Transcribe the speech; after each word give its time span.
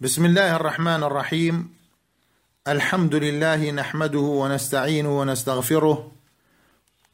بسم 0.00 0.24
الله 0.24 0.56
الرحمن 0.56 1.02
الرحيم 1.02 1.68
الحمد 2.68 3.14
لله 3.14 3.70
نحمده 3.70 4.18
ونستعينه 4.18 5.20
ونستغفره 5.20 6.12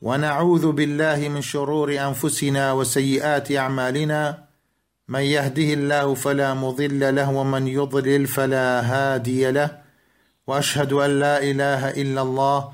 ونعوذ 0.03 0.73
بالله 0.73 1.29
من 1.29 1.43
شرور 1.43 1.93
انفسنا 1.99 2.73
وسيئات 2.73 3.53
اعمالنا 3.53 4.45
من 5.09 5.21
يهده 5.21 5.63
الله 5.73 6.15
فلا 6.15 6.55
مضل 6.55 7.15
له 7.15 7.31
ومن 7.31 7.69
يضلل 7.69 8.27
فلا 8.27 8.67
هادي 8.93 9.51
له 9.51 9.79
واشهد 10.47 10.93
ان 10.93 11.21
لا 11.21 11.43
اله 11.43 11.91
الا 11.91 12.23
الله 12.23 12.69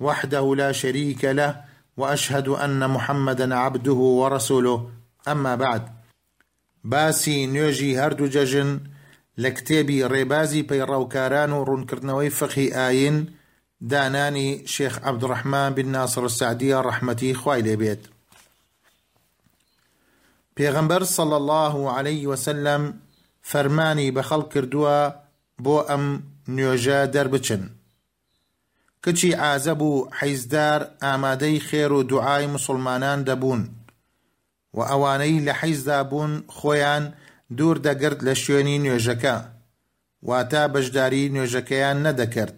وحده 0.00 0.54
لا 0.56 0.72
شريك 0.72 1.24
له 1.24 1.60
واشهد 1.96 2.48
ان 2.48 2.90
محمدا 2.90 3.54
عبده 3.54 3.92
ورسوله 4.20 4.90
اما 5.28 5.54
بعد 5.54 5.82
باسي 6.84 7.46
نيجي 7.46 7.98
هردو 8.00 8.28
جەژن 8.30 8.80
لە 9.42 9.50
کتێبی 9.58 9.98
ڕێبازی 10.12 10.66
پەیڕاوکاران 10.68 11.50
و 11.52 11.60
ڕوونکردنەوەی 11.68 12.30
فقی 12.40 12.68
ئاین 12.78 13.16
دانانی 13.90 14.48
شێخ 14.74 14.94
عبدڕەحمان 15.08 15.70
بن 15.76 15.86
ناسر 15.94 16.24
سعدیە 16.38 16.78
ڕەحمەتی 16.88 17.32
خوای 17.40 17.62
لێبێت. 17.66 18.02
پێغەمبەر 20.56 21.02
سەڵ 21.14 21.30
الله 21.40 21.74
عليه 21.98 22.22
وسلم 22.32 22.82
فەرمانی 23.50 24.08
بەخەڵ 24.16 24.42
کردووە 24.52 24.98
بۆ 25.64 25.76
ئەم 25.88 26.04
نوێژە 26.56 27.00
دەربچن. 27.14 27.62
کچی 29.04 29.30
ئازە 29.42 29.74
بوو 29.80 30.06
حیزدار 30.18 30.80
ئامادەی 31.02 31.58
خێر 31.68 31.90
و 31.92 32.02
دوعای 32.10 32.46
مسلمانان 32.54 33.20
دەبوون 33.28 33.62
و 34.76 34.80
ئەوانەی 34.90 35.36
لە 35.46 35.52
حیزدا 35.60 36.00
بوون 36.10 36.32
خۆیان 36.58 37.04
دوور 37.56 37.76
دەگرت 37.86 38.18
لە 38.26 38.34
شوێنی 38.42 38.82
نوێژەکە 38.84 39.36
واتا 40.28 40.62
بەشداری 40.72 41.32
نوێژەکەیان 41.34 41.98
نەدەکرد 42.06 42.54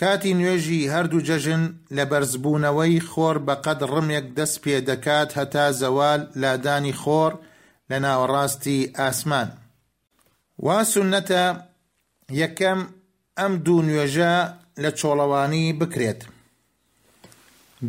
کاتی 0.00 0.32
نوێژی 0.40 0.90
هەردوو 0.94 1.24
جەژن 1.28 1.62
لە 1.96 2.04
بەرزبوونەوەی 2.10 3.04
خۆر 3.10 3.36
بەقەد 3.46 3.80
ڕمێک 3.92 4.26
دەست 4.36 4.56
پێ 4.62 4.76
دەکات 4.88 5.30
هەتا 5.38 5.66
زەوال 5.80 6.20
لادانی 6.42 6.94
خۆر 7.02 7.32
لە 7.90 7.96
ناوەڕاستی 8.04 8.80
ئاسمان 8.98 9.48
وا 10.66 10.78
سونەتە 10.92 11.44
یەکەم 12.42 12.80
ئەم 13.38 13.52
دوو 13.64 13.80
نوێژە 13.88 14.34
لە 14.82 14.90
چۆڵەوانی 14.98 15.66
بکرێت 15.80 16.20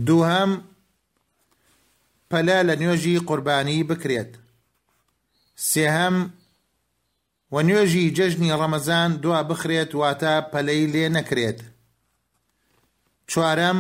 دووهەم 0.07 0.51
پەلە 2.31 2.57
لە 2.67 2.73
نوێژی 2.81 3.23
قوربانی 3.27 3.87
بکرێت 3.91 4.31
سێهەم 5.69 6.17
و 7.53 7.55
نوێژی 7.67 8.13
جەژنی 8.17 8.51
ڕەمەزان 8.61 9.09
دوا 9.23 9.39
بخرێت 9.49 9.91
واتە 9.99 10.35
پەلەی 10.51 10.91
لێ 10.93 11.05
نەکرێت 11.17 11.59
چوارەم 13.31 13.79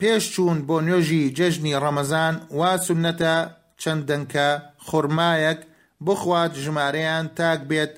پێش 0.00 0.22
چوون 0.34 0.58
بۆ 0.68 0.76
نوێژی 0.86 1.32
جەژنی 1.38 1.78
ڕەمەزان 1.82 2.34
وا 2.58 2.72
سونەتە 2.86 3.36
چەندەنکە 3.82 4.48
خورمایەک 4.86 5.60
بخوات 6.06 6.52
ژمارەیان 6.64 7.26
تاک 7.38 7.60
بێت 7.70 7.92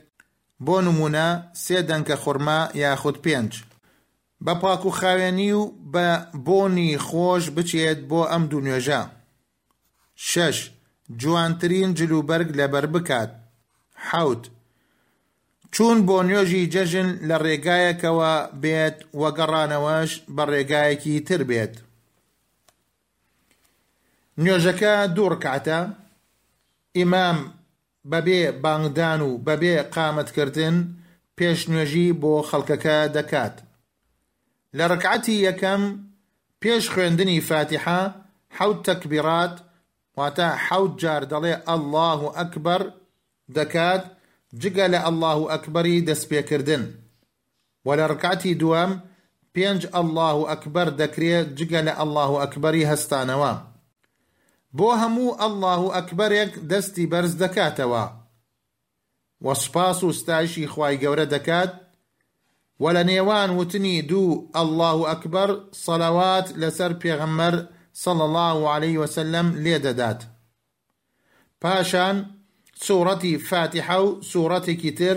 بۆ 0.66 0.76
نمونە 0.86 1.28
سێ 1.64 1.78
دەنکە 1.88 2.16
خورما 2.22 2.60
یاخود 2.82 3.16
پێنج 3.24 3.52
بە 4.44 4.52
پاک 4.62 4.82
و 4.86 4.90
خاوێنی 4.98 5.52
و 5.60 5.62
بە 5.92 6.06
بۆنی 6.46 6.90
خۆش 7.06 7.44
بچێت 7.56 7.98
بۆ 8.10 8.20
ئەم 8.32 8.44
دوو 8.50 8.60
نوێژە 8.66 9.02
شش 10.30 10.58
جوانترین 11.16 11.90
جلوبەرگ 11.98 12.48
لەبەر 12.58 12.86
بکات 12.94 13.30
حوت 14.08 14.42
چون 15.74 15.96
بۆ 16.06 16.18
نوێژی 16.28 16.70
جەژن 16.72 17.08
لە 17.28 17.36
ڕێگایەکەوە 17.44 18.32
بێت 18.62 18.96
وەگەڕانەوەش 19.20 20.10
بە 20.36 20.44
ڕێگایەکی 20.52 21.16
تر 21.26 21.42
بێت 21.48 21.74
نوێژەکە 24.42 24.94
دوو 25.14 25.28
ڕکاتە 25.32 25.78
ئیمام 26.98 27.38
بەبێ 28.10 28.42
بانگدان 28.62 29.20
و 29.22 29.30
بەبێ 29.46 29.74
قامەتکردن 29.94 30.76
پێش 31.38 31.60
نوێژی 31.72 32.16
بۆ 32.20 32.32
خەڵکەکە 32.48 32.96
دەکات 33.16 33.56
لە 34.76 34.84
ڕکعتی 34.92 35.42
یەکەم 35.46 35.82
پێش 36.62 36.84
خوێندنی 36.92 37.38
فاتحە 37.48 38.00
حوت 38.56 38.78
تەکبیرات 38.88 39.54
واتە 40.18 40.48
حەوت 40.66 40.92
جار 41.00 41.22
دەڵێ 41.32 41.54
ئەله 41.68 42.10
و 42.22 42.26
ئەکبەر 42.38 42.82
دەکات 43.58 44.04
جگە 44.62 44.86
لە 44.92 44.98
ئەله 45.06 45.32
و 45.42 45.44
ئەکبەری 45.52 46.04
دەستپێکردن 46.08 46.82
وە 47.86 47.92
لە 47.98 48.04
ڕکاتی 48.12 48.58
دووەم 48.60 48.92
پێنج 49.54 49.82
ئەله 49.94 50.28
و 50.40 50.44
ئەکبەر 50.50 50.88
دەکرێت 51.00 51.46
جگە 51.58 51.80
لە 51.88 51.92
ئەله 52.00 52.24
و 52.32 52.40
ئەکبەری 52.42 52.88
هەستانەوە 52.90 53.52
بۆ 54.78 54.88
هەموو 55.02 55.36
ئەله 55.40 55.74
و 55.84 55.94
ئەکبەرێک 55.96 56.52
دەستی 56.70 57.10
بەرز 57.12 57.32
دەکاتەوە 57.42 58.04
وە 59.44 59.52
سوپاس 59.62 59.98
و 60.06 60.12
ستایشی 60.20 60.70
خوای 60.72 60.96
گەورە 61.02 61.26
دەکات 61.34 61.72
وە 62.82 62.90
لە 62.96 63.02
نێوان 63.10 63.50
وتنی 63.58 63.94
دوو 64.10 64.28
ئەله 64.56 64.90
و 65.00 65.08
ئەکبەر 65.10 65.50
سەلەوات 65.84 66.46
لەسەر 66.60 66.92
پێغەممەر 67.02 67.54
سەڵ 68.04 68.18
الله 68.26 68.52
و 68.62 68.66
عليه 68.74 68.96
وسلم 69.02 69.46
لێدەدات 69.64 70.20
پاشان 71.62 72.16
سوورەتی 72.84 73.32
فاتیحە 73.48 73.98
و 74.06 74.08
سوورەتێکی 74.30 74.92
تر 75.00 75.16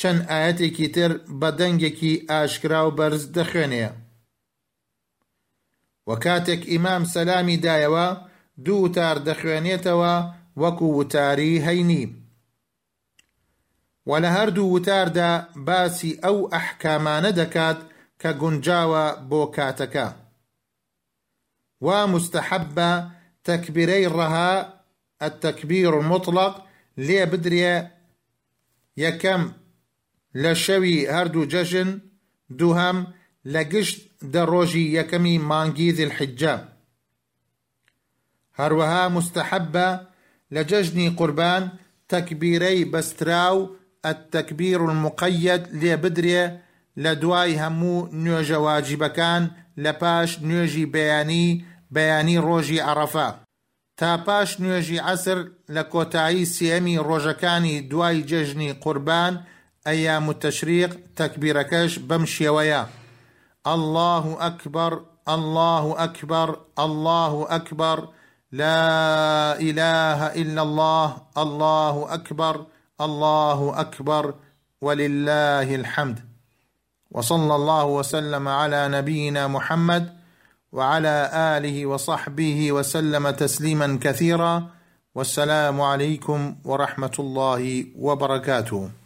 چەند 0.00 0.20
ئاەتێکی 0.30 0.88
تر 0.94 1.10
بە 1.40 1.50
دەنگێکی 1.60 2.14
ئاشکرا 2.30 2.80
و 2.88 2.94
بەرز 2.98 3.22
دەخوێنێ 3.36 3.88
وە 6.08 6.16
کاتێک 6.24 6.62
ئیمام 6.72 7.02
سەلامی 7.14 7.60
دایەوە 7.64 8.08
دوو 8.66 8.86
تار 8.96 9.16
دەخوێنێتەوە 9.28 10.14
وەکو 10.62 10.86
وتاری 10.98 11.62
هەینی 11.66 12.04
وە 14.08 14.16
لە 14.24 14.30
هەردوو 14.36 14.72
وتاردا 14.76 15.30
باسی 15.68 16.12
ئەو 16.24 16.38
ئەحکامانە 16.54 17.30
دەکات 17.40 17.78
کە 18.20 18.30
گونجاوە 18.40 19.06
بۆ 19.30 19.42
کاتەکە 19.56 20.08
ومستحبة 21.80 23.08
تكبيري 23.44 24.06
الرها 24.06 24.80
التكبير 25.22 26.00
المطلق 26.00 26.66
لي 26.98 27.26
بدريا 27.26 27.90
يكم 28.96 29.52
لشوي 30.34 31.08
هردو 31.10 31.44
جشن 31.44 32.00
دوهم 32.50 33.06
لقشت 33.44 34.02
دروجي 34.22 34.94
يكمي 34.96 35.38
مانجي 35.38 35.90
ذي 35.92 36.04
الحجة 36.04 36.68
هروها 38.54 39.08
مستحبة 39.08 40.00
لججني 40.50 41.08
قربان 41.08 41.68
تكبيري 42.08 42.84
بستراو 42.84 43.76
التكبير 44.06 44.90
المقيد 44.90 45.68
بدري 45.84 46.58
لدواي 46.96 47.60
همو 47.60 48.06
نيوجا 48.06 48.56
واجبكان 48.56 49.50
لباش 49.76 50.38
نيوجي 50.40 50.84
بياني 50.84 51.64
بەیانی 51.94 52.38
ڕۆژی 52.46 52.84
عرەفە 52.90 53.28
تا 53.98 54.10
پاش 54.26 54.48
نوێژی 54.62 54.98
عسر 55.12 55.38
لە 55.74 55.82
کۆتایی 55.92 56.50
سێمی 56.54 56.96
ڕۆژەکانی 57.08 57.76
دوای 57.90 58.26
جەژنی 58.30 58.70
قوربان 58.84 59.34
ئەیا 59.86 60.16
متەشریق 60.26 60.92
تەکبیرەکەش 61.18 61.92
بەم 62.08 62.24
شێوەیە 62.34 62.82
الله 63.74 64.24
ئەکبەر 64.44 64.92
الله 65.34 65.82
ئەکبەر 66.00 66.50
الله 66.84 67.32
ئەکبەر 67.52 67.98
لا 68.58 68.80
إله 69.68 69.98
إلا 70.42 70.62
الله 70.66 71.08
الله 71.42 71.96
أكبر 72.16 72.56
الله 73.06 73.60
أكبر 73.84 74.24
ولله 74.86 75.68
الحمد 75.80 76.16
وصلى 77.14 77.54
الله 77.60 77.84
وسلم 77.98 78.44
على 78.60 78.82
نبينا 78.96 79.42
محمد 79.56 80.04
وعلى 80.72 81.30
اله 81.34 81.86
وصحبه 81.86 82.72
وسلم 82.72 83.30
تسليما 83.30 83.98
كثيرا 84.02 84.66
والسلام 85.14 85.80
عليكم 85.80 86.56
ورحمه 86.64 87.16
الله 87.18 87.84
وبركاته 87.98 88.99